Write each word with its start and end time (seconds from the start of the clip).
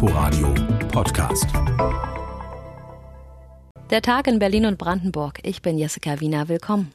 Inforadio 0.00 0.54
Podcast. 0.92 1.48
Der 3.90 4.00
Tag 4.00 4.28
in 4.28 4.38
Berlin 4.38 4.66
und 4.66 4.78
Brandenburg. 4.78 5.40
Ich 5.42 5.60
bin 5.60 5.76
Jessica 5.76 6.20
Wiener. 6.20 6.48
Willkommen. 6.48 6.92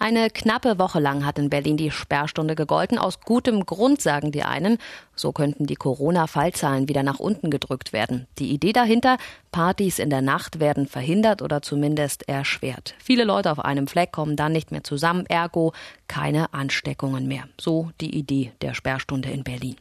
Eine 0.00 0.30
knappe 0.30 0.78
Woche 0.78 1.00
lang 1.00 1.26
hat 1.26 1.40
in 1.40 1.50
Berlin 1.50 1.76
die 1.76 1.90
Sperrstunde 1.90 2.54
gegolten. 2.54 2.98
Aus 2.98 3.20
gutem 3.20 3.66
Grund, 3.66 4.00
sagen 4.00 4.30
die 4.30 4.44
einen. 4.44 4.78
So 5.16 5.32
könnten 5.32 5.66
die 5.66 5.74
Corona-Fallzahlen 5.74 6.88
wieder 6.88 7.02
nach 7.02 7.18
unten 7.18 7.50
gedrückt 7.50 7.92
werden. 7.92 8.28
Die 8.38 8.52
Idee 8.52 8.72
dahinter, 8.72 9.18
Partys 9.50 9.98
in 9.98 10.08
der 10.08 10.22
Nacht 10.22 10.60
werden 10.60 10.86
verhindert 10.86 11.42
oder 11.42 11.62
zumindest 11.62 12.28
erschwert. 12.28 12.94
Viele 12.98 13.24
Leute 13.24 13.50
auf 13.50 13.58
einem 13.58 13.88
Fleck 13.88 14.12
kommen 14.12 14.36
dann 14.36 14.52
nicht 14.52 14.70
mehr 14.70 14.84
zusammen, 14.84 15.26
ergo 15.26 15.72
keine 16.06 16.54
Ansteckungen 16.54 17.26
mehr. 17.26 17.48
So 17.60 17.90
die 18.00 18.16
Idee 18.16 18.52
der 18.62 18.74
Sperrstunde 18.74 19.30
in 19.30 19.42
Berlin. 19.42 19.76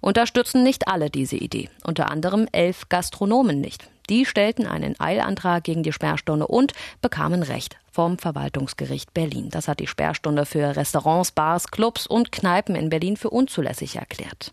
Unterstützen 0.00 0.62
nicht 0.62 0.86
alle 0.86 1.10
diese 1.10 1.36
Idee. 1.36 1.68
Unter 1.82 2.10
anderem 2.10 2.46
elf 2.52 2.88
Gastronomen 2.88 3.60
nicht. 3.60 3.88
Die 4.08 4.24
stellten 4.24 4.66
einen 4.66 4.98
Eilantrag 4.98 5.64
gegen 5.64 5.82
die 5.82 5.92
Sperrstunde 5.92 6.46
und 6.46 6.72
bekamen 7.02 7.42
Recht 7.42 7.76
vom 7.90 8.18
Verwaltungsgericht 8.18 9.12
Berlin. 9.12 9.48
Das 9.50 9.68
hat 9.68 9.80
die 9.80 9.86
Sperrstunde 9.86 10.46
für 10.46 10.76
Restaurants, 10.76 11.32
Bars, 11.32 11.70
Clubs 11.70 12.06
und 12.06 12.32
Kneipen 12.32 12.74
in 12.74 12.88
Berlin 12.88 13.16
für 13.16 13.30
unzulässig 13.30 13.96
erklärt. 13.96 14.52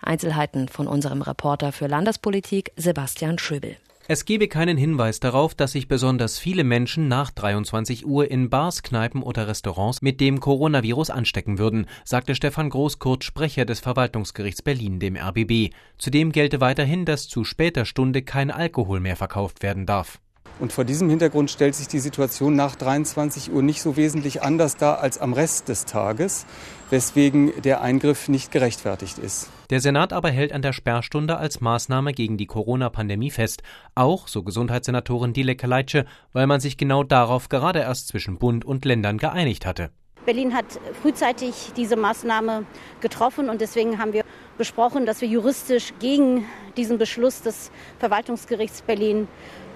Einzelheiten 0.00 0.68
von 0.68 0.86
unserem 0.86 1.22
Reporter 1.22 1.72
für 1.72 1.86
Landespolitik 1.86 2.72
Sebastian 2.76 3.38
Schöbel. 3.38 3.76
Es 4.10 4.24
gebe 4.24 4.48
keinen 4.48 4.78
Hinweis 4.78 5.20
darauf, 5.20 5.54
dass 5.54 5.72
sich 5.72 5.86
besonders 5.86 6.38
viele 6.38 6.64
Menschen 6.64 7.08
nach 7.08 7.30
23 7.30 8.06
Uhr 8.06 8.30
in 8.30 8.48
Bars, 8.48 8.82
Kneipen 8.82 9.22
oder 9.22 9.48
Restaurants 9.48 10.00
mit 10.00 10.18
dem 10.18 10.40
Coronavirus 10.40 11.10
anstecken 11.10 11.58
würden, 11.58 11.84
sagte 12.06 12.34
Stefan 12.34 12.70
Großkurt, 12.70 13.22
Sprecher 13.22 13.66
des 13.66 13.80
Verwaltungsgerichts 13.80 14.62
Berlin, 14.62 14.98
dem 14.98 15.14
RBB. 15.14 15.74
Zudem 15.98 16.32
gelte 16.32 16.62
weiterhin, 16.62 17.04
dass 17.04 17.28
zu 17.28 17.44
später 17.44 17.84
Stunde 17.84 18.22
kein 18.22 18.50
Alkohol 18.50 19.00
mehr 19.00 19.16
verkauft 19.16 19.62
werden 19.62 19.84
darf. 19.84 20.18
Und 20.60 20.72
vor 20.72 20.84
diesem 20.84 21.08
Hintergrund 21.08 21.50
stellt 21.50 21.74
sich 21.74 21.86
die 21.88 22.00
Situation 22.00 22.56
nach 22.56 22.74
23 22.74 23.52
Uhr 23.52 23.62
nicht 23.62 23.80
so 23.80 23.96
wesentlich 23.96 24.42
anders 24.42 24.76
dar 24.76 25.00
als 25.00 25.18
am 25.18 25.32
Rest 25.32 25.68
des 25.68 25.84
Tages, 25.84 26.46
weswegen 26.90 27.52
der 27.62 27.80
Eingriff 27.80 28.28
nicht 28.28 28.50
gerechtfertigt 28.50 29.18
ist. 29.18 29.50
Der 29.70 29.80
Senat 29.80 30.12
aber 30.12 30.30
hält 30.30 30.52
an 30.52 30.62
der 30.62 30.72
Sperrstunde 30.72 31.36
als 31.36 31.60
Maßnahme 31.60 32.12
gegen 32.12 32.38
die 32.38 32.46
Corona-Pandemie 32.46 33.30
fest, 33.30 33.62
auch, 33.94 34.26
so 34.26 34.42
Gesundheitssenatorin 34.42 35.32
Dilek 35.32 35.62
Leitsche, 35.62 36.06
weil 36.32 36.46
man 36.46 36.60
sich 36.60 36.76
genau 36.76 37.04
darauf 37.04 37.48
gerade 37.48 37.80
erst 37.80 38.08
zwischen 38.08 38.38
Bund 38.38 38.64
und 38.64 38.84
Ländern 38.84 39.18
geeinigt 39.18 39.66
hatte. 39.66 39.90
Berlin 40.28 40.54
hat 40.54 40.78
frühzeitig 41.00 41.72
diese 41.74 41.96
Maßnahme 41.96 42.66
getroffen 43.00 43.48
und 43.48 43.62
deswegen 43.62 43.98
haben 43.98 44.12
wir 44.12 44.26
besprochen, 44.58 45.06
dass 45.06 45.22
wir 45.22 45.28
juristisch 45.28 45.94
gegen 46.00 46.44
diesen 46.76 46.98
Beschluss 46.98 47.40
des 47.40 47.70
Verwaltungsgerichts 47.98 48.82
Berlin 48.82 49.26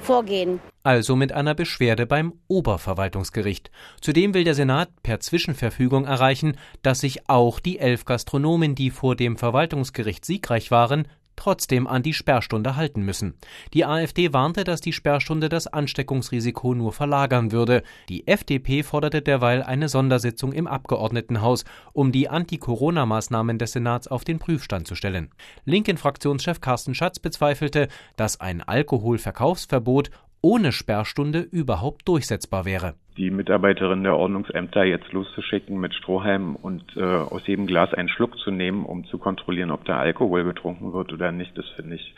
vorgehen. 0.02 0.60
Also 0.82 1.16
mit 1.16 1.32
einer 1.32 1.54
Beschwerde 1.54 2.04
beim 2.04 2.34
Oberverwaltungsgericht. 2.48 3.70
Zudem 4.02 4.34
will 4.34 4.44
der 4.44 4.52
Senat 4.52 4.90
per 5.02 5.20
Zwischenverfügung 5.20 6.04
erreichen, 6.04 6.58
dass 6.82 7.00
sich 7.00 7.30
auch 7.30 7.58
die 7.58 7.78
elf 7.78 8.04
Gastronomen, 8.04 8.74
die 8.74 8.90
vor 8.90 9.16
dem 9.16 9.38
Verwaltungsgericht 9.38 10.26
siegreich 10.26 10.70
waren, 10.70 11.08
trotzdem 11.36 11.86
an 11.86 12.02
die 12.02 12.14
Sperrstunde 12.14 12.76
halten 12.76 13.02
müssen. 13.02 13.34
Die 13.74 13.84
AfD 13.84 14.32
warnte, 14.32 14.64
dass 14.64 14.80
die 14.80 14.92
Sperrstunde 14.92 15.48
das 15.48 15.66
Ansteckungsrisiko 15.66 16.74
nur 16.74 16.92
verlagern 16.92 17.52
würde. 17.52 17.82
Die 18.08 18.26
FDP 18.26 18.82
forderte 18.82 19.22
derweil 19.22 19.62
eine 19.62 19.88
Sondersitzung 19.88 20.52
im 20.52 20.66
Abgeordnetenhaus, 20.66 21.64
um 21.92 22.12
die 22.12 22.28
Anti-Corona-Maßnahmen 22.28 23.58
des 23.58 23.72
Senats 23.72 24.08
auf 24.08 24.24
den 24.24 24.38
Prüfstand 24.38 24.86
zu 24.86 24.94
stellen. 24.94 25.30
Linken 25.64 25.96
Fraktionschef 25.96 26.60
Carsten 26.60 26.94
Schatz 26.94 27.18
bezweifelte, 27.18 27.88
dass 28.16 28.40
ein 28.40 28.62
Alkoholverkaufsverbot 28.62 30.10
ohne 30.42 30.72
Sperrstunde 30.72 31.40
überhaupt 31.40 32.06
durchsetzbar 32.06 32.64
wäre. 32.64 32.94
Die 33.16 33.30
Mitarbeiterinnen 33.30 34.04
der 34.04 34.16
Ordnungsämter 34.16 34.84
jetzt 34.84 35.12
loszuschicken 35.12 35.78
mit 35.78 35.94
Strohhalmen 35.94 36.56
und 36.56 36.84
äh, 36.96 37.02
aus 37.02 37.46
jedem 37.46 37.66
Glas 37.66 37.94
einen 37.94 38.08
Schluck 38.08 38.38
zu 38.38 38.50
nehmen, 38.50 38.84
um 38.84 39.06
zu 39.06 39.18
kontrollieren, 39.18 39.70
ob 39.70 39.84
da 39.84 39.98
Alkohol 39.98 40.44
getrunken 40.44 40.92
wird 40.92 41.12
oder 41.12 41.32
nicht, 41.32 41.56
das 41.56 41.68
finde 41.76 41.96
ich 41.96 42.14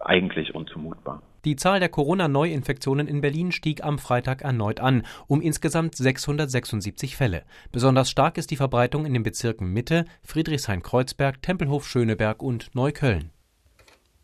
eigentlich 0.00 0.54
unzumutbar. 0.54 1.22
Die 1.44 1.56
Zahl 1.56 1.80
der 1.80 1.88
Corona-Neuinfektionen 1.88 3.06
in 3.06 3.20
Berlin 3.20 3.52
stieg 3.52 3.84
am 3.84 3.98
Freitag 3.98 4.42
erneut 4.42 4.80
an, 4.80 5.04
um 5.28 5.40
insgesamt 5.40 5.94
676 5.94 7.16
Fälle. 7.16 7.44
Besonders 7.70 8.10
stark 8.10 8.38
ist 8.38 8.50
die 8.50 8.56
Verbreitung 8.56 9.06
in 9.06 9.14
den 9.14 9.22
Bezirken 9.22 9.72
Mitte, 9.72 10.04
Friedrichshain-Kreuzberg, 10.22 11.40
Tempelhof-Schöneberg 11.42 12.42
und 12.42 12.74
Neukölln. 12.74 13.30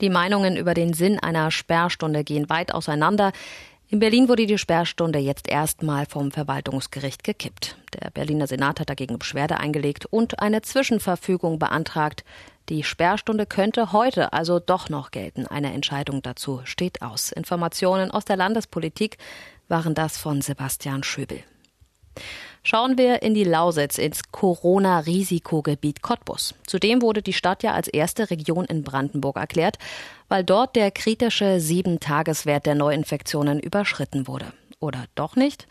Die 0.04 0.10
Meinungen 0.10 0.58
über 0.58 0.74
den 0.74 0.92
Sinn 0.92 1.18
einer 1.18 1.50
Sperrstunde 1.50 2.24
gehen 2.24 2.50
weit 2.50 2.74
auseinander. 2.74 3.32
In 3.88 4.00
Berlin 4.00 4.28
wurde 4.28 4.44
die 4.44 4.58
Sperrstunde 4.58 5.18
jetzt 5.18 5.48
erstmal 5.48 6.04
vom 6.04 6.30
Verwaltungsgericht 6.30 7.24
gekippt. 7.24 7.78
Der 7.94 8.10
Berliner 8.10 8.46
Senat 8.46 8.80
hat 8.80 8.90
dagegen 8.90 9.18
Beschwerde 9.18 9.56
eingelegt 9.60 10.04
und 10.04 10.40
eine 10.40 10.60
Zwischenverfügung 10.60 11.58
beantragt. 11.58 12.22
Die 12.68 12.82
Sperrstunde 12.82 13.46
könnte 13.46 13.92
heute 13.92 14.34
also 14.34 14.60
doch 14.60 14.90
noch 14.90 15.10
gelten. 15.10 15.46
Eine 15.46 15.72
Entscheidung 15.72 16.20
dazu 16.20 16.60
steht 16.64 17.00
aus. 17.00 17.32
Informationen 17.32 18.10
aus 18.10 18.26
der 18.26 18.36
Landespolitik 18.36 19.16
waren 19.68 19.94
das 19.94 20.18
von 20.18 20.42
Sebastian 20.42 21.02
Schöbel. 21.02 21.42
Schauen 22.66 22.96
wir 22.96 23.20
in 23.20 23.34
die 23.34 23.44
Lausitz, 23.44 23.98
ins 23.98 24.22
Corona-Risikogebiet 24.32 26.00
Cottbus. 26.00 26.54
Zudem 26.66 27.02
wurde 27.02 27.20
die 27.20 27.34
Stadt 27.34 27.62
ja 27.62 27.74
als 27.74 27.88
erste 27.88 28.30
Region 28.30 28.64
in 28.64 28.82
Brandenburg 28.82 29.36
erklärt, 29.36 29.76
weil 30.30 30.44
dort 30.44 30.74
der 30.74 30.90
kritische 30.90 31.60
Sieben-Tageswert 31.60 32.64
der 32.64 32.74
Neuinfektionen 32.74 33.60
überschritten 33.60 34.26
wurde. 34.26 34.46
Oder 34.80 35.04
doch 35.14 35.36
nicht? 35.36 35.66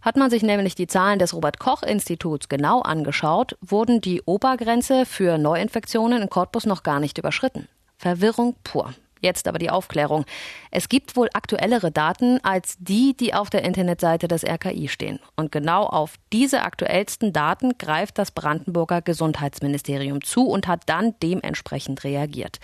Hat 0.00 0.16
man 0.16 0.30
sich 0.30 0.44
nämlich 0.44 0.76
die 0.76 0.86
Zahlen 0.86 1.18
des 1.18 1.34
Robert-Koch-Instituts 1.34 2.48
genau 2.48 2.82
angeschaut, 2.82 3.56
wurden 3.60 4.00
die 4.00 4.22
Obergrenze 4.22 5.06
für 5.06 5.38
Neuinfektionen 5.38 6.22
in 6.22 6.30
Cottbus 6.30 6.66
noch 6.66 6.84
gar 6.84 7.00
nicht 7.00 7.18
überschritten. 7.18 7.66
Verwirrung 7.96 8.54
pur. 8.62 8.94
Jetzt 9.20 9.48
aber 9.48 9.58
die 9.58 9.70
Aufklärung. 9.70 10.24
Es 10.70 10.88
gibt 10.88 11.16
wohl 11.16 11.28
aktuellere 11.32 11.90
Daten 11.90 12.38
als 12.44 12.76
die, 12.78 13.16
die 13.16 13.34
auf 13.34 13.50
der 13.50 13.64
Internetseite 13.64 14.28
des 14.28 14.44
RKI 14.44 14.88
stehen. 14.88 15.20
Und 15.36 15.52
genau 15.52 15.84
auf 15.84 16.14
diese 16.32 16.62
aktuellsten 16.62 17.32
Daten 17.32 17.78
greift 17.78 18.18
das 18.18 18.30
Brandenburger 18.30 19.02
Gesundheitsministerium 19.02 20.22
zu 20.22 20.46
und 20.46 20.66
hat 20.66 20.82
dann 20.86 21.14
dementsprechend 21.22 22.04
reagiert. 22.04 22.58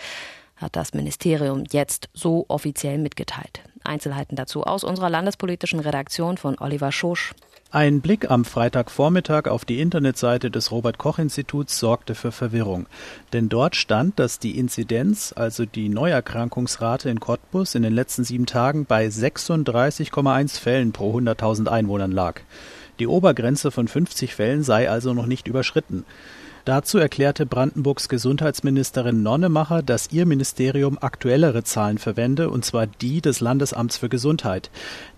Hat 0.55 0.75
das 0.75 0.93
Ministerium 0.93 1.63
jetzt 1.71 2.09
so 2.13 2.45
offiziell 2.47 2.97
mitgeteilt. 2.97 3.61
Einzelheiten 3.83 4.35
dazu 4.35 4.63
aus 4.63 4.83
unserer 4.83 5.09
landespolitischen 5.09 5.79
Redaktion 5.79 6.37
von 6.37 6.57
Oliver 6.59 6.91
Schosch. 6.91 7.33
Ein 7.75 7.99
Blick 7.99 8.31
am 8.31 8.45
Freitagvormittag 8.45 9.49
auf 9.49 9.65
die 9.65 9.81
Internetseite 9.81 10.49
des 10.49 10.71
Robert 10.71 10.97
Koch 10.97 11.19
Instituts 11.19 11.77
sorgte 11.77 12.15
für 12.15 12.31
Verwirrung, 12.31 12.85
denn 13.33 13.49
dort 13.49 13.75
stand, 13.75 14.17
dass 14.17 14.39
die 14.39 14.57
Inzidenz, 14.57 15.33
also 15.35 15.65
die 15.65 15.89
Neuerkrankungsrate 15.89 17.09
in 17.09 17.19
Cottbus 17.19 17.75
in 17.75 17.83
den 17.83 17.91
letzten 17.91 18.23
sieben 18.23 18.45
Tagen 18.45 18.85
bei 18.85 19.07
36,1 19.07 20.57
Fällen 20.57 20.93
pro 20.93 21.19
100.000 21.19 21.67
Einwohnern 21.67 22.13
lag. 22.13 22.39
Die 22.99 23.07
Obergrenze 23.07 23.71
von 23.71 23.89
50 23.89 24.33
Fällen 24.33 24.63
sei 24.63 24.89
also 24.89 25.13
noch 25.13 25.25
nicht 25.25 25.49
überschritten. 25.49 26.05
Dazu 26.65 26.97
erklärte 26.97 27.45
Brandenburgs 27.45 28.09
Gesundheitsministerin 28.09 29.21
Nonnemacher, 29.21 29.83
dass 29.83 30.11
ihr 30.11 30.25
Ministerium 30.25 30.97
aktuellere 30.99 31.63
Zahlen 31.63 31.99
verwende, 31.99 32.49
und 32.49 32.65
zwar 32.65 32.87
die 32.87 33.21
des 33.21 33.39
Landesamts 33.39 33.97
für 33.97 34.09
Gesundheit. 34.09 34.71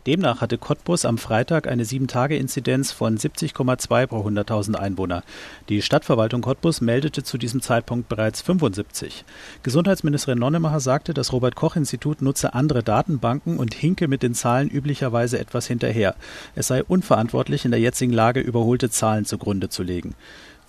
Demnach 0.07 0.41
hatte 0.41 0.57
Cottbus 0.57 1.05
am 1.05 1.17
Freitag 1.17 1.69
eine 1.69 1.85
7-Tage-Inzidenz 1.85 2.91
von 2.91 3.17
70,2 3.17 4.07
pro 4.07 4.27
100.000 4.27 4.75
Einwohner. 4.75 5.23
Die 5.69 5.81
Stadtverwaltung 5.81 6.41
Cottbus 6.41 6.81
meldete 6.81 7.23
zu 7.23 7.37
diesem 7.37 7.61
Zeitpunkt 7.61 8.09
bereits 8.09 8.41
75. 8.41 9.23
Gesundheitsministerin 9.63 10.39
Nonnemacher 10.39 10.81
sagte, 10.81 11.13
das 11.13 11.31
Robert-Koch-Institut 11.31 12.21
nutze 12.21 12.55
andere 12.55 12.83
Datenbanken 12.83 13.57
und 13.57 13.73
hinke 13.73 14.09
mit 14.09 14.21
den 14.21 14.33
Zahlen 14.33 14.69
üblicherweise 14.69 15.39
etwas 15.39 15.65
hinterher. 15.65 16.15
Es 16.55 16.67
sei 16.67 16.83
unverantwortlich, 16.83 17.63
in 17.63 17.71
der 17.71 17.79
jetzigen 17.79 18.11
Lage 18.11 18.41
überholte 18.41 18.89
Zahlen 18.89 19.23
zugrunde 19.23 19.69
zu 19.69 19.83
legen. 19.83 20.13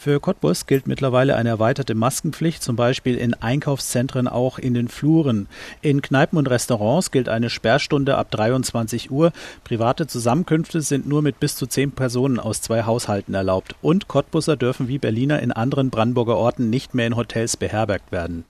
Für 0.01 0.21
Cottbus 0.21 0.67
gilt 0.67 0.87
mittlerweile 0.87 1.35
eine 1.35 1.49
erweiterte 1.49 1.97
Maskenpflicht, 1.97 2.63
zum 2.63 2.77
Beispiel 2.77 3.17
in 3.17 3.35
Einkaufszentren 3.35 4.29
auch 4.29 4.61
in 4.61 4.73
den 4.73 4.87
Fluren. 4.87 5.49
In 5.83 6.03
Kneipen 6.03 6.39
und 6.39 6.49
Restaurants 6.49 7.11
gilt 7.11 7.29
eine 7.29 7.51
Sperrstunde 7.51 8.17
ab 8.17 8.31
23 8.31 9.11
Uhr. 9.11 9.33
Private 9.65 10.07
Zusammenkünfte 10.07 10.83
sind 10.83 11.09
nur 11.09 11.21
mit 11.21 11.41
bis 11.41 11.57
zu 11.57 11.67
zehn 11.67 11.91
Personen 11.91 12.39
aus 12.39 12.63
zwei 12.63 12.85
Haushalten 12.85 13.35
erlaubt. 13.35 13.75
Und 13.83 14.07
Cottbusser 14.07 14.57
dürfen 14.57 14.87
wie 14.87 14.99
Berliner 14.99 15.41
in 15.41 15.51
anderen 15.51 15.91
Brandenburger 15.91 16.37
Orten 16.37 16.71
nicht 16.71 16.95
mehr 16.95 17.09
in 17.09 17.17
Hotels 17.17 17.57
beherbergt 17.57 18.13
werden. 18.13 18.45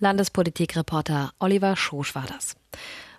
Landespolitikreporter 0.00 1.30
Oliver 1.38 1.76
Schosch 1.76 2.16
war 2.16 2.26
das. 2.26 2.56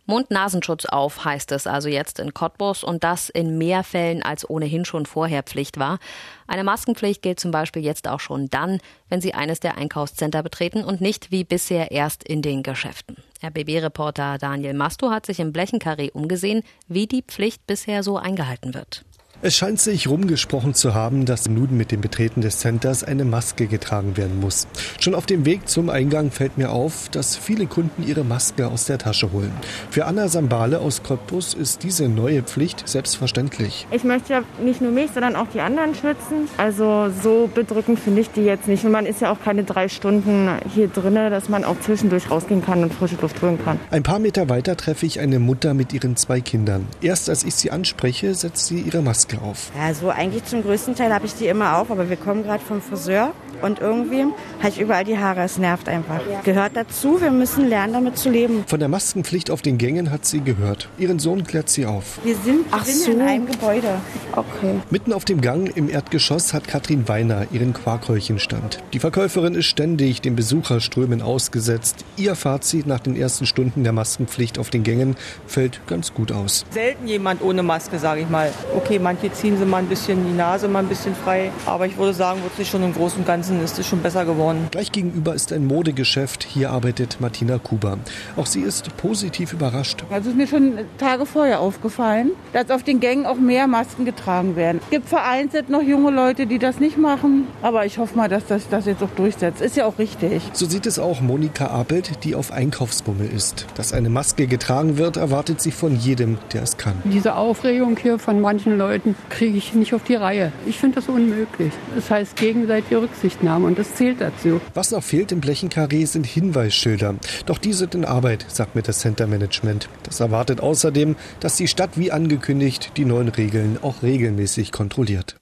Mund-Nasenschutz 0.07 0.85
auf, 0.85 1.23
heißt 1.23 1.51
es 1.51 1.67
also 1.67 1.89
jetzt 1.89 2.19
in 2.19 2.33
Cottbus 2.33 2.83
und 2.83 3.03
das 3.03 3.29
in 3.29 3.57
mehr 3.57 3.83
Fällen 3.83 4.23
als 4.23 4.49
ohnehin 4.49 4.85
schon 4.85 5.05
vorher 5.05 5.43
Pflicht 5.43 5.77
war. 5.77 5.99
Eine 6.47 6.63
Maskenpflicht 6.63 7.21
gilt 7.21 7.39
zum 7.39 7.51
Beispiel 7.51 7.83
jetzt 7.83 8.07
auch 8.07 8.19
schon 8.19 8.49
dann, 8.49 8.79
wenn 9.09 9.21
Sie 9.21 9.33
eines 9.33 9.59
der 9.59 9.77
Einkaufscenter 9.77 10.41
betreten 10.41 10.83
und 10.83 11.01
nicht 11.01 11.31
wie 11.31 11.43
bisher 11.43 11.91
erst 11.91 12.23
in 12.23 12.41
den 12.41 12.63
Geschäften. 12.63 13.17
RBB-Reporter 13.43 14.37
Daniel 14.39 14.73
Masto 14.73 15.11
hat 15.11 15.25
sich 15.25 15.39
im 15.39 15.53
Blechenkarree 15.53 16.11
umgesehen, 16.11 16.63
wie 16.87 17.05
die 17.05 17.21
Pflicht 17.21 17.67
bisher 17.67 18.01
so 18.01 18.17
eingehalten 18.17 18.73
wird. 18.73 19.05
Es 19.43 19.55
scheint 19.55 19.79
sich 19.79 20.09
rumgesprochen 20.09 20.73
zu 20.73 20.95
haben, 20.95 21.25
dass 21.25 21.47
nun 21.47 21.77
mit 21.77 21.91
dem 21.91 22.01
Betreten 22.01 22.41
des 22.41 22.57
Centers 22.57 23.03
eine 23.03 23.23
Maske 23.23 23.67
getragen 23.67 24.17
werden 24.17 24.39
muss. 24.39 24.67
Schon 24.99 25.13
auf 25.13 25.27
dem 25.27 25.45
Weg 25.45 25.69
zum 25.69 25.91
Eingang 25.91 26.31
fällt 26.31 26.57
mir 26.57 26.71
auf, 26.71 27.07
dass 27.09 27.37
viele 27.37 27.67
Kunden 27.67 28.03
ihre 28.07 28.23
Maske 28.23 28.67
aus 28.67 28.85
der 28.85 28.97
Tasche 28.97 29.31
holen. 29.31 29.51
Für 29.91 30.05
Anna 30.05 30.27
Sambale 30.27 30.79
aus 30.79 31.03
Cottbus 31.03 31.53
ist 31.53 31.83
diese 31.83 32.09
neue 32.09 32.41
Pflicht 32.41 32.89
selbstverständlich. 32.89 33.85
Ich 33.91 34.03
möchte 34.03 34.33
ja 34.33 34.41
nicht 34.59 34.81
nur 34.81 34.91
mich, 34.91 35.11
sondern 35.13 35.35
auch 35.35 35.45
die 35.53 35.61
anderen 35.61 35.93
schützen. 35.93 36.49
Also 36.57 37.11
so 37.21 37.47
bedrückend 37.53 37.99
finde 37.99 38.21
ich 38.21 38.31
die 38.31 38.41
jetzt 38.41 38.67
nicht. 38.67 38.85
Und 38.85 38.91
man 38.91 39.05
ist 39.05 39.21
ja 39.21 39.31
auch 39.31 39.39
keine 39.45 39.63
drei 39.63 39.87
Stunden 39.87 40.49
hier 40.73 40.87
drinne, 40.87 41.29
dass 41.29 41.47
man 41.47 41.63
auch 41.63 41.79
zwischendurch 41.81 42.31
rausgehen 42.31 42.65
kann 42.65 42.81
und 42.81 42.91
frische 42.91 43.17
Luft 43.21 43.39
holen 43.43 43.59
kann. 43.63 43.79
Ein 43.91 44.01
paar 44.01 44.17
Meter 44.17 44.49
weiter 44.49 44.75
treffe 44.75 45.05
ich 45.05 45.19
eine 45.19 45.37
Mutter 45.37 45.75
mit 45.75 45.93
ihren 45.93 46.15
zwei 46.15 46.41
Kindern. 46.41 46.87
Erst 47.01 47.29
als 47.29 47.43
ich 47.43 47.53
sie 47.53 47.69
anspreche, 47.69 48.33
setzt 48.33 48.65
sie 48.65 48.79
ihre 48.79 49.03
Maske 49.03 49.26
Maske 49.27 49.43
auf? 49.43 49.71
Also 49.79 50.09
eigentlich 50.09 50.45
zum 50.45 50.63
größten 50.63 50.95
Teil 50.95 51.13
habe 51.13 51.25
ich 51.25 51.33
die 51.35 51.47
immer 51.47 51.77
auf, 51.77 51.91
aber 51.91 52.09
wir 52.09 52.17
kommen 52.17 52.43
gerade 52.43 52.63
vom 52.63 52.81
Friseur 52.81 53.33
und 53.61 53.79
irgendwie 53.79 54.21
habe 54.59 54.69
ich 54.69 54.79
überall 54.79 55.03
die 55.03 55.17
Haare. 55.17 55.41
Es 55.41 55.57
nervt 55.57 55.89
einfach. 55.89 56.19
Gehört 56.43 56.75
dazu, 56.75 57.19
wir 57.21 57.31
müssen 57.31 57.67
lernen, 57.67 57.93
damit 57.93 58.17
zu 58.17 58.29
leben. 58.29 58.63
Von 58.67 58.79
der 58.79 58.87
Maskenpflicht 58.87 59.49
auf 59.49 59.61
den 59.61 59.77
Gängen 59.77 60.11
hat 60.11 60.25
sie 60.25 60.41
gehört. 60.41 60.89
Ihren 60.99 61.17
Sohn 61.19 61.43
klärt 61.43 61.69
sie 61.69 61.85
auf. 61.85 62.19
Wir 62.23 62.35
sind, 62.35 62.65
Ach 62.71 62.85
so. 62.85 63.11
in 63.11 63.21
einem 63.21 63.47
Gebäude. 63.47 63.99
Okay. 64.33 64.75
Mitten 64.91 65.11
auf 65.13 65.25
dem 65.25 65.41
Gang 65.41 65.75
im 65.75 65.89
Erdgeschoss 65.89 66.53
hat 66.53 66.67
Katrin 66.67 67.07
Weiner 67.07 67.47
ihren 67.51 67.73
Quarkröllchenstand. 67.73 68.79
Die 68.93 68.99
Verkäuferin 68.99 69.55
ist 69.55 69.65
ständig 69.65 70.21
den 70.21 70.35
Besucherströmen 70.35 71.21
ausgesetzt. 71.23 72.05
Ihr 72.15 72.35
Fazit 72.35 72.85
nach 72.85 72.99
den 72.99 73.15
ersten 73.15 73.45
Stunden 73.47 73.83
der 73.83 73.93
Maskenpflicht 73.93 74.59
auf 74.59 74.69
den 74.69 74.83
Gängen 74.83 75.15
fällt 75.47 75.81
ganz 75.87 76.13
gut 76.13 76.31
aus. 76.31 76.65
Selten 76.69 77.07
jemand 77.07 77.41
ohne 77.41 77.63
Maske, 77.63 77.97
sage 77.97 78.21
ich 78.21 78.29
mal. 78.29 78.51
Okay, 78.75 78.99
manche 79.21 79.33
ziehen 79.33 79.57
sie 79.57 79.65
mal 79.65 79.77
ein 79.77 79.87
bisschen 79.87 80.25
die 80.25 80.33
Nase 80.33 80.67
mal 80.67 80.79
ein 80.79 80.87
bisschen 80.87 81.15
frei, 81.15 81.51
aber 81.65 81.85
ich 81.85 81.97
würde 81.97 82.13
sagen, 82.13 82.41
wirklich 82.43 82.69
schon 82.69 82.83
im 82.83 82.93
Großen 82.93 83.19
und 83.19 83.25
Ganzen 83.25 83.63
ist 83.63 83.79
es 83.79 83.87
schon 83.87 84.01
besser 84.01 84.25
geworden. 84.25 84.67
Gleich 84.71 84.91
gegenüber 84.91 85.33
ist 85.33 85.51
ein 85.51 85.65
Modegeschäft. 85.65 86.43
Hier 86.43 86.69
arbeitet 86.69 87.17
Martina 87.19 87.57
Kuba. 87.57 87.97
Auch 88.35 88.45
sie 88.45 88.61
ist 88.61 88.95
positiv 88.97 89.53
überrascht. 89.53 90.03
Also 90.11 90.29
ist 90.29 90.35
mir 90.35 90.47
schon 90.47 90.79
Tage 90.97 91.25
vorher 91.25 91.59
aufgefallen, 91.59 92.31
dass 92.53 92.69
auf 92.69 92.83
den 92.83 92.99
Gängen 92.99 93.25
auch 93.25 93.37
mehr 93.37 93.67
Masken 93.67 94.05
getragen 94.05 94.55
werden. 94.55 94.79
Es 94.83 94.89
gibt 94.91 95.09
vereinzelt 95.09 95.69
noch 95.69 95.81
junge 95.81 96.11
Leute, 96.11 96.45
die 96.45 96.59
das 96.59 96.79
nicht 96.79 96.97
machen, 96.97 97.47
aber 97.61 97.85
ich 97.85 97.97
hoffe 97.97 98.15
mal, 98.15 98.29
dass 98.29 98.45
das, 98.45 98.69
das 98.69 98.85
jetzt 98.85 99.01
auch 99.01 99.09
durchsetzt. 99.15 99.61
Ist 99.61 99.77
ja 99.77 99.85
auch 99.85 99.97
richtig. 99.97 100.43
So 100.53 100.65
sieht 100.67 100.85
es 100.85 100.99
auch 100.99 101.21
Monika 101.21 101.67
Apelt, 101.67 102.23
die 102.23 102.35
auf 102.35 102.51
Einkaufsbummel 102.51 103.29
ist. 103.29 103.65
Dass 103.75 103.93
eine 103.93 104.09
Maske 104.09 104.47
getragen 104.47 104.97
wird, 104.97 105.17
erwartet 105.17 105.61
sie 105.61 105.71
von 105.71 105.95
jedem, 105.95 106.37
der 106.53 106.63
es 106.63 106.77
kann. 106.77 107.01
Diese 107.05 107.35
Aufregung 107.35 107.97
hier 107.97 108.19
von 108.19 108.41
manchen 108.41 108.77
Leuten 108.77 109.06
kriege 109.29 109.57
ich 109.57 109.73
nicht 109.73 109.93
auf 109.93 110.03
die 110.03 110.15
Reihe. 110.15 110.51
Ich 110.65 110.77
finde 110.77 110.95
das 110.95 111.09
unmöglich. 111.09 111.73
Das 111.95 112.09
heißt 112.09 112.35
gegenseitige 112.35 113.01
Rücksichtnahme 113.01 113.67
und 113.67 113.77
das 113.77 113.95
zählt 113.95 114.21
dazu. 114.21 114.61
Was 114.73 114.91
noch 114.91 115.03
fehlt 115.03 115.31
im 115.31 115.41
Blechenkarree 115.41 116.05
sind 116.05 116.25
Hinweisschilder. 116.25 117.15
Doch 117.45 117.57
die 117.57 117.73
sind 117.73 117.95
in 117.95 118.05
Arbeit, 118.05 118.45
sagt 118.47 118.75
mir 118.75 118.81
das 118.81 118.99
Center 118.99 119.27
Management. 119.27 119.89
Das 120.03 120.19
erwartet 120.19 120.61
außerdem, 120.61 121.15
dass 121.39 121.55
die 121.55 121.67
Stadt 121.67 121.97
wie 121.97 122.11
angekündigt 122.11 122.91
die 122.97 123.05
neuen 123.05 123.29
Regeln 123.29 123.77
auch 123.81 124.03
regelmäßig 124.03 124.71
kontrolliert. 124.71 125.37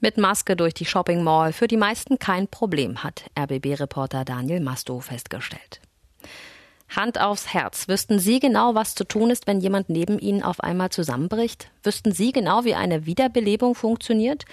Mit 0.00 0.18
Maske 0.18 0.56
durch 0.56 0.74
die 0.74 0.84
Shopping 0.84 1.22
Mall 1.22 1.52
für 1.52 1.68
die 1.68 1.76
meisten 1.76 2.18
kein 2.18 2.48
Problem, 2.48 3.04
hat 3.04 3.30
RBB-Reporter 3.38 4.24
Daniel 4.24 4.60
Masto 4.60 4.98
festgestellt. 4.98 5.80
Hand 6.96 7.20
aufs 7.20 7.52
Herz. 7.52 7.88
Wüssten 7.88 8.18
Sie 8.18 8.38
genau, 8.38 8.74
was 8.74 8.94
zu 8.94 9.04
tun 9.04 9.30
ist, 9.30 9.46
wenn 9.46 9.60
jemand 9.60 9.88
neben 9.88 10.18
Ihnen 10.18 10.42
auf 10.42 10.60
einmal 10.60 10.90
zusammenbricht? 10.90 11.70
Wüssten 11.82 12.12
Sie 12.12 12.32
genau, 12.32 12.64
wie 12.64 12.74
eine 12.74 13.06
Wiederbelebung 13.06 13.74
funktioniert? 13.74 14.44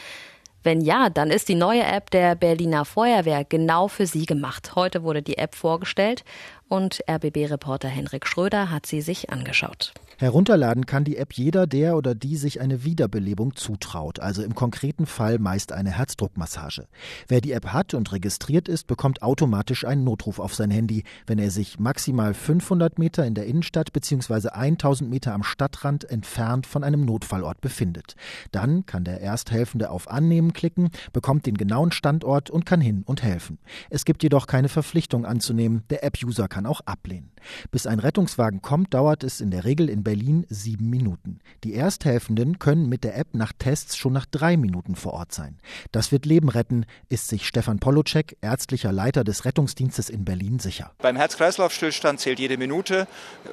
Wenn 0.64 0.82
ja, 0.82 1.10
dann 1.10 1.32
ist 1.32 1.48
die 1.48 1.56
neue 1.56 1.84
App 1.84 2.12
der 2.12 2.36
Berliner 2.36 2.84
Feuerwehr 2.84 3.46
genau 3.46 3.88
für 3.88 4.06
Sie 4.06 4.26
gemacht. 4.26 4.76
Heute 4.76 5.04
wurde 5.04 5.22
die 5.22 5.38
App 5.38 5.56
vorgestellt 5.56 6.26
und 6.68 7.02
RBB-Reporter 7.10 7.88
Henrik 7.88 8.28
Schröder 8.28 8.70
hat 8.70 8.86
sie 8.86 9.02
sich 9.02 9.30
angeschaut. 9.30 9.94
Herunterladen 10.20 10.86
kann 10.86 11.06
die 11.06 11.16
App 11.16 11.32
jeder, 11.32 11.66
der 11.66 11.96
oder 11.96 12.14
die 12.14 12.36
sich 12.36 12.60
eine 12.60 12.84
Wiederbelebung 12.84 13.56
zutraut, 13.56 14.20
also 14.20 14.44
im 14.44 14.54
konkreten 14.54 15.06
Fall 15.06 15.40
meist 15.40 15.72
eine 15.72 15.92
Herzdruckmassage. 15.92 16.90
Wer 17.30 17.40
die 17.40 17.54
App 17.54 17.68
hat 17.68 17.94
und 17.94 18.12
registriert 18.12 18.68
ist, 18.68 18.86
bekommt 18.88 19.22
automatisch 19.22 19.86
einen 19.86 20.04
Notruf 20.04 20.40
auf 20.40 20.54
sein 20.54 20.72
Handy, 20.72 21.06
wenn 21.26 21.40
er 21.40 21.52
sich 21.52 21.80
maximal 21.80 22.34
500 22.34 23.00
Meter 23.00 23.26
in 23.26 23.34
der 23.34 23.46
Innenstadt 23.46 23.94
bzw. 23.94 24.50
1000 24.50 25.10
Meter 25.10 25.34
am 25.34 25.42
Stadtrand 25.42 26.04
entfernt 26.04 26.68
von 26.68 26.84
einem 26.84 27.06
Notfallort 27.06 27.62
befindet. 27.62 28.16
Dann 28.52 28.86
kann 28.86 29.06
der 29.06 29.22
Ersthelfende 29.22 29.90
auf 29.90 30.12
Annehmen 30.12 30.52
klicken, 30.52 30.90
bekommt 31.14 31.46
den 31.46 31.56
genauen 31.56 31.94
Standort 31.94 32.50
und 32.50 32.66
kann 32.66 32.82
hin 32.82 33.04
und 33.06 33.24
helfen. 33.24 33.58
Es 33.90 34.04
gibt 34.04 34.22
jedoch 34.22 34.48
keine 34.48 34.68
Verpflichtung 34.68 35.26
anzunehmen, 35.26 35.84
der 35.90 36.04
App-User 36.04 36.50
kann 36.50 36.66
auch 36.66 36.82
ablehnen. 36.82 37.32
Bis 37.72 37.88
ein 37.88 38.00
Rettungswagen 38.00 38.62
kommt, 38.62 38.94
dauert 38.94 39.24
es 39.24 39.40
in 39.40 39.50
der 39.50 39.64
Regel 39.64 39.88
in 39.88 40.04
Berlin 40.10 40.48
sieben 40.50 40.90
Minuten. 40.90 41.40
Die 41.64 41.76
Ersthelfenden 41.76 42.58
können 42.58 42.90
mit 42.90 43.04
der 43.04 43.16
App 43.16 43.28
nach 43.34 43.54
Tests 43.54 43.96
schon 43.96 44.12
nach 44.12 44.26
drei 44.26 44.58
Minuten 44.58 44.96
vor 44.96 45.14
Ort 45.14 45.32
sein. 45.32 45.60
Das 45.92 46.12
wird 46.12 46.26
Leben 46.26 46.50
retten, 46.50 46.88
ist 47.10 47.28
sich 47.28 47.48
Stefan 47.48 47.78
Polocek, 47.78 48.36
ärztlicher 48.42 48.92
Leiter 48.92 49.24
des 49.24 49.46
Rettungsdienstes 49.46 50.10
in 50.10 50.26
Berlin, 50.26 50.58
sicher. 50.58 50.94
Beim 50.98 51.16
Herz-Kreislauf-Stillstand 51.16 52.20
zählt 52.20 52.40
jede 52.40 52.58
Minute. 52.58 53.08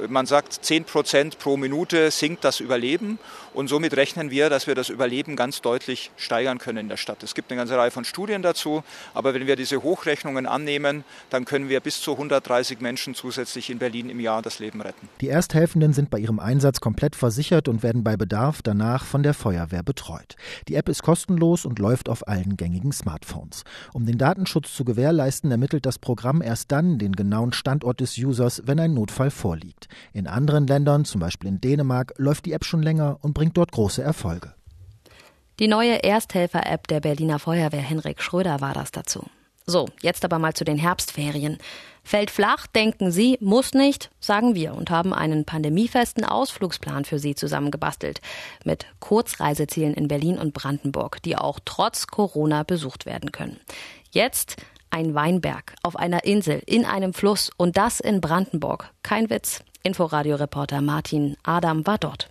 Man 0.08 0.24
sagt, 0.24 0.54
zehn 0.64 0.84
Prozent 0.84 1.38
pro 1.38 1.58
Minute 1.58 2.10
sinkt 2.10 2.42
das 2.42 2.60
Überleben. 2.60 3.18
Und 3.52 3.68
somit 3.68 3.94
rechnen 3.94 4.30
wir, 4.30 4.48
dass 4.48 4.66
wir 4.66 4.74
das 4.74 4.88
Überleben 4.88 5.36
ganz 5.36 5.60
deutlich 5.60 6.10
steigern 6.16 6.56
können 6.56 6.78
in 6.78 6.88
der 6.88 6.96
Stadt. 6.96 7.22
Es 7.22 7.34
gibt 7.34 7.50
eine 7.50 7.58
ganze 7.58 7.76
Reihe 7.76 7.90
von 7.90 8.06
Studien 8.06 8.40
dazu. 8.40 8.82
Aber 9.12 9.34
wenn 9.34 9.46
wir 9.46 9.56
diese 9.56 9.82
Hochrechnungen 9.82 10.46
annehmen, 10.46 11.04
dann 11.28 11.44
können 11.44 11.68
wir 11.68 11.80
bis 11.80 12.00
zu 12.00 12.12
130 12.12 12.80
Menschen 12.80 13.14
zusätzlich 13.14 13.68
in 13.68 13.78
Berlin 13.78 14.08
im 14.08 14.20
Jahr 14.20 14.40
das 14.40 14.58
Leben 14.58 14.80
retten. 14.80 15.08
Die 15.20 15.28
Ersthelfenden 15.28 15.92
sind 15.92 16.08
bei 16.08 16.18
ihrem 16.18 16.38
Einsatz 16.46 16.80
komplett 16.80 17.16
versichert 17.16 17.68
und 17.68 17.82
werden 17.82 18.04
bei 18.04 18.16
Bedarf 18.16 18.62
danach 18.62 19.04
von 19.04 19.22
der 19.22 19.34
Feuerwehr 19.34 19.82
betreut. 19.82 20.36
Die 20.68 20.76
App 20.76 20.88
ist 20.88 21.02
kostenlos 21.02 21.66
und 21.66 21.78
läuft 21.78 22.08
auf 22.08 22.26
allen 22.26 22.56
gängigen 22.56 22.92
Smartphones. 22.92 23.64
Um 23.92 24.06
den 24.06 24.16
Datenschutz 24.16 24.74
zu 24.74 24.84
gewährleisten, 24.84 25.50
ermittelt 25.50 25.84
das 25.84 25.98
Programm 25.98 26.40
erst 26.40 26.72
dann 26.72 26.98
den 26.98 27.12
genauen 27.12 27.52
Standort 27.52 28.00
des 28.00 28.16
Users, 28.16 28.62
wenn 28.64 28.80
ein 28.80 28.94
Notfall 28.94 29.30
vorliegt. 29.30 29.88
In 30.12 30.26
anderen 30.26 30.66
Ländern, 30.66 31.04
zum 31.04 31.20
Beispiel 31.20 31.50
in 31.50 31.60
Dänemark, 31.60 32.14
läuft 32.16 32.46
die 32.46 32.52
App 32.52 32.64
schon 32.64 32.82
länger 32.82 33.18
und 33.20 33.34
bringt 33.34 33.56
dort 33.56 33.72
große 33.72 34.02
Erfolge. 34.02 34.54
Die 35.58 35.68
neue 35.68 36.04
Ersthelfer-App 36.04 36.86
der 36.86 37.00
Berliner 37.00 37.38
Feuerwehr 37.38 37.80
Henrik 37.80 38.22
Schröder 38.22 38.60
war 38.60 38.74
das 38.74 38.92
dazu. 38.92 39.24
So, 39.68 39.88
jetzt 40.00 40.24
aber 40.24 40.38
mal 40.38 40.54
zu 40.54 40.64
den 40.64 40.78
Herbstferien. 40.78 41.58
Fällt 42.06 42.30
flach, 42.30 42.68
denken 42.68 43.10
Sie, 43.10 43.36
muss 43.40 43.74
nicht, 43.74 44.12
sagen 44.20 44.54
wir 44.54 44.74
und 44.74 44.90
haben 44.90 45.12
einen 45.12 45.44
pandemiefesten 45.44 46.24
Ausflugsplan 46.24 47.04
für 47.04 47.18
Sie 47.18 47.34
zusammengebastelt. 47.34 48.20
Mit 48.64 48.86
Kurzreisezielen 49.00 49.92
in 49.92 50.06
Berlin 50.06 50.38
und 50.38 50.54
Brandenburg, 50.54 51.20
die 51.24 51.34
auch 51.34 51.58
trotz 51.64 52.06
Corona 52.06 52.62
besucht 52.62 53.06
werden 53.06 53.32
können. 53.32 53.58
Jetzt 54.12 54.54
ein 54.88 55.14
Weinberg 55.14 55.74
auf 55.82 55.96
einer 55.96 56.22
Insel 56.22 56.62
in 56.64 56.84
einem 56.84 57.12
Fluss 57.12 57.50
und 57.56 57.76
das 57.76 57.98
in 57.98 58.20
Brandenburg. 58.20 58.92
Kein 59.02 59.28
Witz. 59.28 59.64
Inforadio-Reporter 59.82 60.82
Martin 60.82 61.36
Adam 61.42 61.88
war 61.88 61.98
dort. 61.98 62.30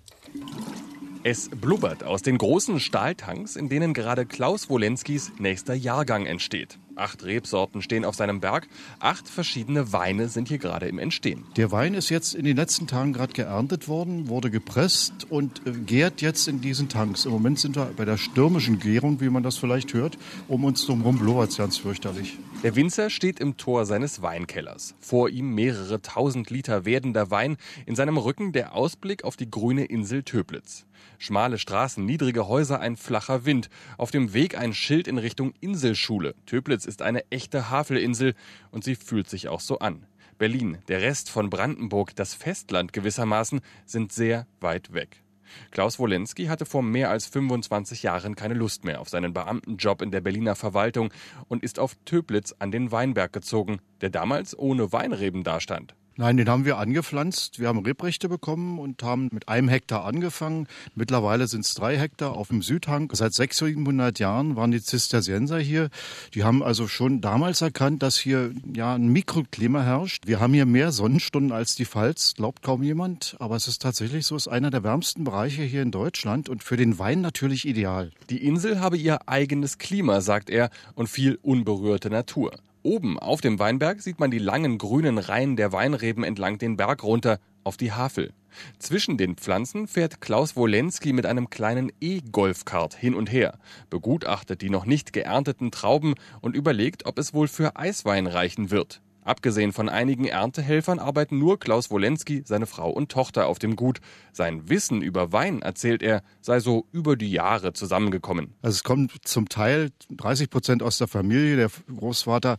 Es 1.24 1.50
blubbert 1.50 2.06
aus 2.06 2.22
den 2.22 2.38
großen 2.38 2.80
Stahltanks, 2.80 3.58
in 3.58 3.68
denen 3.68 3.94
gerade 3.94 4.26
Klaus 4.26 4.70
Wolenskis 4.70 5.34
nächster 5.38 5.74
Jahrgang 5.74 6.26
entsteht. 6.26 6.80
Acht 6.96 7.24
Rebsorten 7.24 7.82
stehen 7.82 8.06
auf 8.06 8.16
seinem 8.16 8.40
Berg. 8.40 8.68
Acht 9.00 9.28
verschiedene 9.28 9.92
Weine 9.92 10.30
sind 10.30 10.48
hier 10.48 10.58
gerade 10.58 10.88
im 10.88 10.98
Entstehen. 10.98 11.44
Der 11.58 11.72
Wein 11.72 11.94
ist 11.94 12.10
jetzt 12.10 12.34
in 12.34 12.46
den 12.46 12.56
letzten 12.56 12.88
Tagen 12.88 13.12
gerade 13.12 13.34
geerntet 13.34 13.88
worden, 13.88 14.30
wurde 14.30 14.50
gepresst 14.50 15.28
und 15.30 15.66
äh, 15.68 15.72
gärt 15.72 16.22
jetzt 16.22 16.48
in 16.48 16.62
diesen 16.62 16.88
Tanks. 16.88 17.26
Im 17.26 17.32
Moment 17.32 17.60
sind 17.60 17.76
wir 17.76 17.92
bei 17.98 18.06
der 18.06 18.18
stürmischen 18.18 18.80
Gärung, 18.80 19.20
wie 19.20 19.30
man 19.30 19.44
das 19.44 19.58
vielleicht 19.58 19.94
hört. 19.94 20.18
Um 20.48 20.64
uns 20.64 20.86
drumherum 20.86 21.20
blubbert 21.20 21.52
es 21.52 21.58
ganz 21.58 21.78
fürchterlich. 21.78 22.38
Der 22.64 22.76
Winzer 22.76 23.10
steht 23.10 23.40
im 23.40 23.58
Tor 23.58 23.86
seines 23.86 24.22
Weinkellers. 24.22 24.96
Vor 25.00 25.30
ihm 25.30 25.54
mehrere 25.54 26.02
tausend 26.02 26.50
Liter 26.50 26.86
werdender 26.86 27.30
Wein. 27.30 27.58
In 27.86 27.96
seinem 27.96 28.18
Rücken 28.18 28.54
der 28.54 28.74
Ausblick 28.74 29.24
auf 29.24 29.36
die 29.36 29.52
grüne 29.52 29.86
Insel 29.86 30.24
Töplitz. 30.24 30.86
Schmale 31.18 31.58
Straßen, 31.58 32.04
niedrige 32.06 32.48
Häuser, 32.48 32.80
ein 32.80 32.96
flacher 32.96 33.46
Wind. 33.46 33.70
Auf 33.98 34.12
dem 34.12 34.34
Weg 34.34 34.58
ein 34.58 34.74
Schild 34.74 35.08
in 35.08 35.18
Richtung 35.18 35.54
Inselschule. 35.60 36.36
Töplitz 36.46 36.85
Ist 36.86 37.02
eine 37.02 37.30
echte 37.32 37.70
Havelinsel 37.70 38.34
und 38.72 38.84
sie 38.84 38.96
fühlt 38.96 39.30
sich 39.30 39.48
auch 39.50 39.60
so 39.60 39.80
an. 39.80 40.06
Berlin, 40.38 40.80
der 40.88 41.02
Rest 41.02 41.30
von 41.30 41.50
Brandenburg, 41.50 42.16
das 42.16 42.34
Festland 42.34 42.92
gewissermaßen, 42.92 43.62
sind 43.86 44.12
sehr 44.12 44.48
weit 44.60 44.94
weg. 44.94 45.24
Klaus 45.72 46.00
Wolenski 46.00 46.46
hatte 46.46 46.66
vor 46.66 46.84
mehr 46.84 47.10
als 47.10 47.28
25 47.28 48.04
Jahren 48.04 48.36
keine 48.36 48.56
Lust 48.56 48.84
mehr 48.84 49.00
auf 49.00 49.10
seinen 49.10 49.34
Beamtenjob 49.34 50.02
in 50.02 50.12
der 50.12 50.22
Berliner 50.22 50.56
Verwaltung 50.56 51.14
und 51.48 51.64
ist 51.64 51.80
auf 51.80 51.96
Töplitz 52.06 52.54
an 52.60 52.72
den 52.72 52.92
Weinberg 52.92 53.32
gezogen, 53.32 53.80
der 54.02 54.10
damals 54.10 54.58
ohne 54.58 54.92
Weinreben 54.92 55.44
dastand. 55.44 55.96
Nein, 56.18 56.38
den 56.38 56.48
haben 56.48 56.64
wir 56.64 56.78
angepflanzt. 56.78 57.60
Wir 57.60 57.68
haben 57.68 57.80
Rebrechte 57.80 58.30
bekommen 58.30 58.80
und 58.80 59.04
haben 59.04 59.28
mit 59.34 59.50
einem 59.50 59.68
Hektar 59.68 60.06
angefangen. 60.06 60.68
Mittlerweile 60.96 61.46
sind 61.48 61.66
es 61.66 61.74
drei 61.74 61.98
Hektar 61.98 62.38
auf 62.38 62.48
dem 62.48 62.62
Südhang. 62.62 63.12
Seit 63.12 63.34
600, 63.34 63.76
700 63.76 64.20
Jahren 64.20 64.56
waren 64.56 64.72
die 64.72 64.82
Zisterzienser 64.82 65.60
hier. 65.60 65.90
Die 66.34 66.46
haben 66.46 66.64
also 66.64 66.88
schon 66.88 67.20
damals 67.20 67.60
erkannt, 67.62 68.02
dass 68.02 68.16
hier 68.16 68.52
ja 68.74 68.96
ein 68.96 69.10
Mikroklima 69.10 69.82
herrscht. 69.82 70.26
Wir 70.26 70.40
haben 70.40 70.54
hier 70.54 70.66
mehr 70.66 70.94
Sonnenstunden 70.94 71.52
als 71.52 71.76
die 71.76 71.86
Pfalz, 71.86 72.34
glaubt 72.36 72.64
kaum 72.64 72.82
jemand. 72.82 73.36
Aber 73.40 73.58
es 73.58 73.68
ist 73.68 73.82
tatsächlich 73.82 74.26
so, 74.26 74.38
es 74.38 74.46
ist 74.46 74.54
einer 74.54 74.72
der 74.72 74.84
wärmsten 74.84 75.26
Bereiche 75.26 75.64
hier 75.64 75.82
in 75.82 75.92
Deutschland 75.92 76.48
und 76.48 76.64
für 76.64 76.78
den 76.78 76.98
Wein 76.98 77.20
natürlich 77.20 77.68
ideal. 77.68 78.12
Die 78.30 78.46
Insel 78.46 78.80
habe 78.80 78.96
ihr 78.96 79.28
eigenes 79.28 79.80
Klima, 79.80 80.22
sagt 80.22 80.50
er, 80.50 80.70
und 80.94 81.10
viel 81.10 81.38
unberührte 81.42 82.10
Natur. 82.10 82.54
Oben 82.86 83.18
auf 83.18 83.42
dem 83.42 83.58
Weinberg 83.58 84.00
sieht 84.00 84.20
man 84.20 84.30
die 84.30 84.38
langen 84.38 84.78
grünen 84.78 85.18
Reihen 85.18 85.56
der 85.56 85.72
Weinreben 85.72 86.24
entlang 86.24 86.60
den 86.60 86.78
Berg 86.78 87.04
runter 87.04 87.40
auf 87.64 87.78
die 87.78 87.92
Havel. 87.92 88.32
Zwischen 88.78 89.18
den 89.18 89.38
Pflanzen 89.38 89.88
fährt 89.88 90.22
Klaus 90.22 90.56
Wolenski 90.56 91.12
mit 91.12 91.26
einem 91.26 91.50
kleinen 91.50 91.92
E-Golfkart 92.00 92.94
hin 92.94 93.16
und 93.16 93.32
her, 93.32 93.58
begutachtet 93.90 94.62
die 94.62 94.70
noch 94.70 94.86
nicht 94.86 95.14
geernteten 95.14 95.72
Trauben 95.72 96.14
und 96.42 96.56
überlegt, 96.56 97.08
ob 97.08 97.18
es 97.18 97.34
wohl 97.34 97.48
für 97.48 97.76
Eiswein 97.76 98.28
reichen 98.28 98.70
wird. 98.70 99.02
Abgesehen 99.26 99.74
von 99.74 99.90
einigen 99.90 100.26
Erntehelfern 100.26 101.00
arbeiten 101.00 101.40
nur 101.40 101.60
Klaus 101.60 101.90
Wolenski, 101.90 102.44
seine 102.46 102.68
Frau 102.68 102.92
und 102.92 103.12
Tochter 103.12 103.48
auf 103.48 103.58
dem 103.58 103.76
Gut. 103.76 104.00
Sein 104.32 104.70
Wissen 104.70 105.02
über 105.02 105.32
Wein, 105.32 105.64
erzählt 105.64 106.04
er, 106.04 106.22
sei 106.42 106.60
so 106.60 106.86
über 106.92 107.16
die 107.16 107.32
Jahre 107.32 107.74
zusammengekommen. 107.74 108.54
Also 108.62 108.76
es 108.76 108.84
kommt 108.84 109.28
zum 109.28 109.50
Teil 109.50 109.90
30 110.12 110.52
Prozent 110.52 110.84
aus 110.84 111.00
der 111.00 111.08
Familie. 111.08 111.56
Der 111.56 111.72
Großvater 111.88 112.58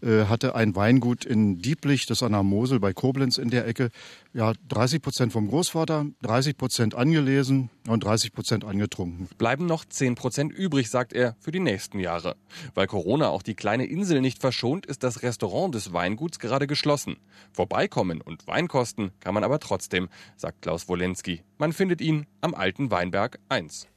äh, 0.00 0.24
hatte 0.24 0.54
ein 0.54 0.74
Weingut 0.74 1.26
in 1.26 1.58
Dieblich, 1.58 2.06
das 2.06 2.22
an 2.22 2.32
der 2.32 2.42
Mosel 2.42 2.80
bei 2.80 2.94
Koblenz 2.94 3.36
in 3.36 3.50
der 3.50 3.66
Ecke. 3.66 3.90
Ja, 4.32 4.54
30 4.68 5.02
Prozent 5.02 5.32
vom 5.34 5.48
Großvater, 5.48 6.06
30 6.22 6.56
Prozent 6.56 6.94
angelesen 6.94 7.68
und 7.88 8.04
30 8.04 8.32
Prozent 8.32 8.64
angetrunken. 8.64 9.28
Bleiben 9.36 9.66
noch 9.66 9.84
10 9.84 10.14
Prozent 10.14 10.52
übrig, 10.52 10.88
sagt 10.88 11.12
er, 11.12 11.36
für 11.40 11.52
die 11.52 11.60
nächsten 11.60 11.98
Jahre. 11.98 12.36
Weil 12.74 12.86
Corona 12.86 13.28
auch 13.28 13.42
die 13.42 13.54
kleine 13.54 13.84
Insel 13.84 14.22
nicht 14.22 14.40
verschont, 14.40 14.86
ist 14.86 15.02
das 15.02 15.22
Restaurant 15.22 15.74
des 15.74 15.92
Weins 15.92 16.05
Weinguts 16.06 16.38
gerade 16.38 16.68
geschlossen. 16.68 17.16
Vorbeikommen 17.52 18.20
und 18.20 18.46
Wein 18.46 18.68
kosten 18.68 19.10
kann 19.18 19.34
man 19.34 19.42
aber 19.42 19.58
trotzdem, 19.58 20.08
sagt 20.36 20.62
Klaus 20.62 20.88
Wolenski. 20.88 21.42
Man 21.58 21.72
findet 21.72 22.00
ihn 22.00 22.26
am 22.40 22.54
alten 22.54 22.92
Weinberg 22.92 23.40
1. 23.48 23.88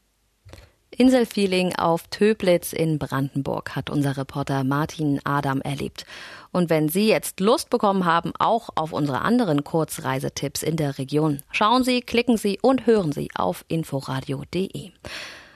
Inselfeeling 0.90 1.76
auf 1.76 2.08
Töplitz 2.08 2.74
in 2.74 2.98
Brandenburg 2.98 3.76
hat 3.76 3.92
unser 3.92 4.18
Reporter 4.18 4.64
Martin 4.64 5.22
Adam 5.24 5.62
erlebt. 5.62 6.04
Und 6.52 6.72
wenn 6.72 6.90
Sie 6.90 7.08
jetzt 7.08 7.40
Lust 7.40 7.70
bekommen 7.70 8.06
haben, 8.06 8.34
auch 8.40 8.70
auf 8.74 8.92
unsere 8.92 9.22
anderen 9.22 9.64
Kurzreisetipps 9.64 10.64
in 10.64 10.78
der 10.78 10.98
Region, 10.98 11.44
schauen 11.52 11.84
Sie, 11.84 12.02
klicken 12.02 12.38
Sie 12.38 12.58
und 12.60 12.88
hören 12.88 13.12
Sie 13.12 13.30
auf 13.36 13.66
inforadio.de. 13.68 14.92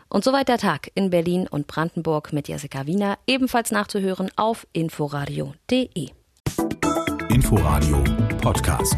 Und 0.07 0.23
soweit 0.23 0.49
der 0.49 0.59
Tag 0.59 0.91
in 0.93 1.09
Berlin 1.09 1.47
und 1.47 1.65
Brandenburg 1.65 2.31
mit 2.31 2.47
Jessica 2.47 2.85
Wiener, 2.85 3.17
ebenfalls 3.25 3.71
nachzuhören 3.71 4.29
auf 4.35 4.67
inforadio.de. 4.71 6.11
Inforadio 7.29 8.03
Podcast. 8.41 8.97